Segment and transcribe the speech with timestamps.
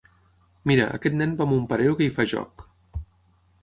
[0.71, 2.69] Mira, aquest nen va amb un pareo que hi fa joc.